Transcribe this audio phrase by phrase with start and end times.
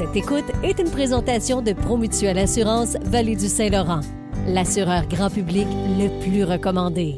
[0.00, 4.00] Cette écoute est une présentation de Promutuelle Assurance Vallée du Saint-Laurent,
[4.46, 5.66] l'assureur grand public
[5.98, 7.16] le plus recommandé.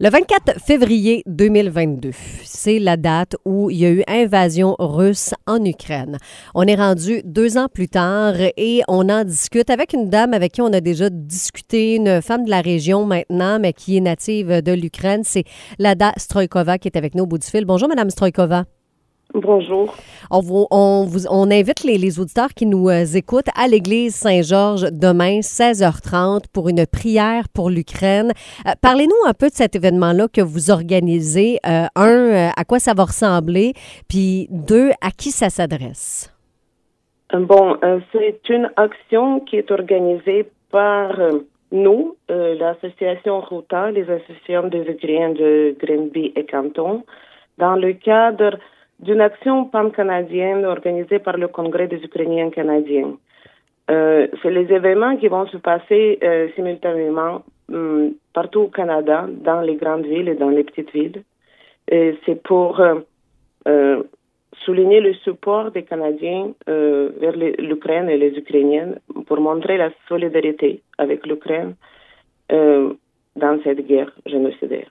[0.00, 2.10] Le 24 février 2022,
[2.42, 6.18] c'est la date où il y a eu invasion russe en Ukraine.
[6.56, 10.54] On est rendu deux ans plus tard et on en discute avec une dame avec
[10.54, 14.62] qui on a déjà discuté, une femme de la région maintenant, mais qui est native
[14.62, 15.22] de l'Ukraine.
[15.22, 15.44] C'est
[15.78, 17.64] Lada Strojkova qui est avec nous au bout du fil.
[17.64, 18.64] Bonjour, Madame Strojkova.
[19.34, 19.94] Bonjour.
[20.30, 24.14] On, vous, on, vous, on invite les, les, auditeurs qui nous euh, écoutent à l'église
[24.14, 28.32] Saint-Georges demain, 16h30, pour une prière pour l'Ukraine.
[28.66, 31.58] Euh, Parlez-nous un peu de cet événement-là que vous organisez.
[31.64, 33.74] Euh, un, à quoi ça va ressembler,
[34.08, 36.34] puis deux, à qui ça s'adresse?
[37.32, 37.76] Bon,
[38.12, 41.12] c'est une action qui est organisée par
[41.70, 47.04] nous, l'association ROTA, les associations des Ukrainiens de Grenby et Canton,
[47.58, 48.58] dans le cadre
[49.02, 53.16] d'une action pan-canadienne organisée par le Congrès des Ukrainiens canadiens.
[53.90, 59.62] Euh, c'est les événements qui vont se passer euh, simultanément hum, partout au Canada, dans
[59.62, 61.22] les grandes villes et dans les petites villes.
[61.88, 62.80] C'est pour
[63.66, 64.02] euh,
[64.64, 71.26] souligner le support des Canadiens vers l'Ukraine et les Ukrainiennes, pour montrer la solidarité avec
[71.26, 71.74] l'Ukraine
[72.48, 74.88] dans cette guerre génocidaire.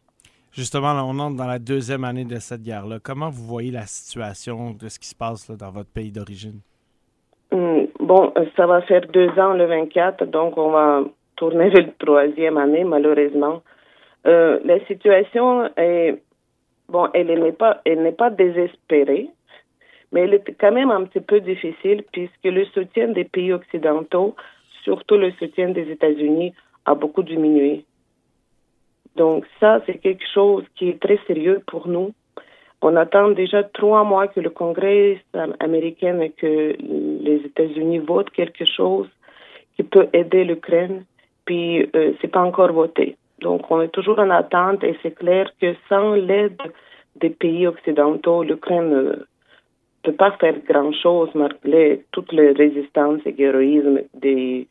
[0.51, 2.97] Justement, là, on entre dans la deuxième année de cette guerre-là.
[3.03, 6.59] Comment vous voyez la situation de ce qui se passe dans votre pays d'origine?
[7.51, 11.03] Hum, bon, ça va faire deux ans le 24, donc on va
[11.35, 13.61] tourner vers la troisième année, malheureusement.
[14.27, 16.21] Euh, la situation est,
[16.89, 19.29] bon, elle n'est pas, elle n'est pas désespérée,
[20.11, 24.35] mais elle est quand même un petit peu difficile puisque le soutien des pays occidentaux,
[24.83, 26.53] surtout le soutien des États-Unis,
[26.85, 27.85] a beaucoup diminué.
[29.15, 32.13] Donc ça, c'est quelque chose qui est très sérieux pour nous.
[32.81, 35.21] On attend déjà trois mois que le Congrès
[35.59, 39.07] américain et que les États-Unis votent quelque chose
[39.75, 41.03] qui peut aider l'Ukraine,
[41.45, 43.17] puis euh, c'est pas encore voté.
[43.41, 46.61] Donc on est toujours en attente et c'est clair que sans l'aide
[47.15, 49.15] des pays occidentaux, l'Ukraine ne
[50.03, 54.67] peut pas faire grand-chose malgré toutes les résistances et l'héroïsme des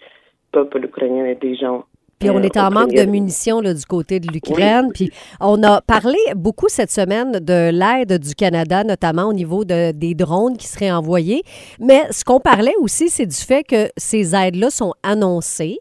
[0.53, 1.85] peuples ukrainiens et des gens
[2.19, 4.91] puis on est en manque de munitions là, du côté de l'Ukraine.
[4.93, 9.93] Puis on a parlé beaucoup cette semaine de l'aide du Canada, notamment au niveau de,
[9.93, 11.43] des drones qui seraient envoyés.
[11.81, 15.79] Mais ce qu'on parlait aussi, c'est du fait que ces aides-là sont annoncées.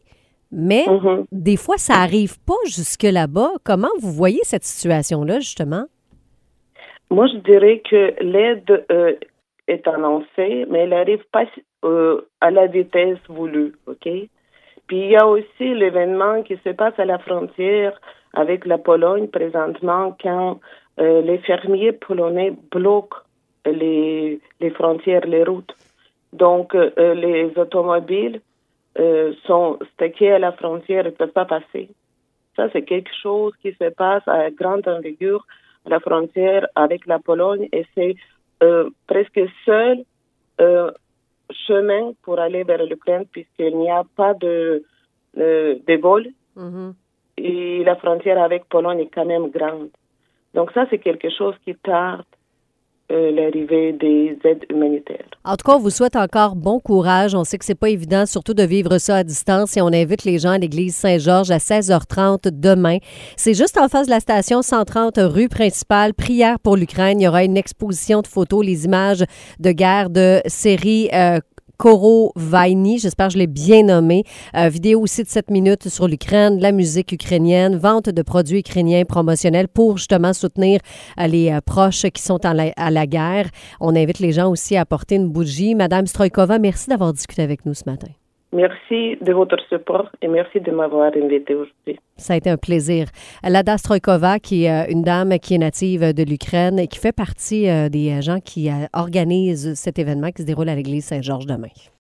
[0.51, 1.25] Mais Mm-hmm.
[1.31, 3.51] des fois, ça n'arrive pas jusque là-bas.
[3.65, 5.85] Comment vous voyez cette situation-là, justement?
[7.09, 9.13] Moi, je dirais que l'aide euh,
[9.67, 11.43] est annoncée, mais elle n'arrive pas
[11.83, 14.07] euh, à la vitesse voulue, OK?
[14.87, 17.99] Puis il y a aussi l'événement qui se passe à la frontière
[18.33, 20.59] avec la Pologne présentement quand
[20.99, 23.17] euh, les fermiers polonais bloquent
[23.65, 24.39] les,
[24.75, 25.75] frontières, les routes.
[26.31, 28.39] Donc euh, les automobiles
[28.97, 31.89] euh, sont stockées à la frontière et ne peuvent pas passer.
[32.55, 35.45] Ça, c'est quelque chose qui se passe à grande envergure
[35.85, 38.15] à la frontière avec la Pologne et c'est
[39.05, 40.03] presque seul
[41.52, 44.84] chemin pour aller vers l'Ukraine puisqu'il n'y a pas de,
[45.35, 46.28] de, de vol
[46.58, 46.94] Mm-hmm.
[47.38, 49.90] et la frontière avec Pologne est quand même grande.
[50.56, 52.36] Donc ça, c'est quelque chose qui tarde euh,
[53.09, 55.25] l'arrivée des aides humanitaires.
[55.45, 57.35] En tout cas, on vous souhaite encore bon courage.
[57.35, 59.78] On sait que c'est pas évident, surtout de vivre ça à distance.
[59.78, 62.97] Et on invite les gens à l'église Saint-Georges à 16h30 demain.
[63.38, 66.13] C'est juste en face de la station 130 rue principale.
[66.13, 67.22] Prière pour l'Ukraine.
[67.22, 69.23] Il y aura une exposition de photos, les images
[69.59, 71.09] de guerre de série.
[71.13, 71.40] Euh,
[71.77, 74.23] Koro Vaini, j'espère que je l'ai bien nommé.
[74.55, 79.05] Euh, vidéo aussi de 7 minutes sur l'Ukraine, la musique ukrainienne, vente de produits ukrainiens
[79.05, 80.79] promotionnels pour justement soutenir
[81.19, 83.49] euh, les euh, proches qui sont en la, à la guerre.
[83.79, 85.75] On invite les gens aussi à apporter une bougie.
[85.75, 88.07] Madame Strojkova, merci d'avoir discuté avec nous ce matin.
[88.57, 92.00] Merci de votre support et merci de m'avoir invité aujourd'hui.
[92.16, 93.06] Ça a été un plaisir.
[93.44, 97.67] Lada Strojkova, qui est une dame qui est native de l'Ukraine et qui fait partie
[97.91, 101.67] des gens qui organisent cet événement qui se déroule à l'église Saint-Georges demain.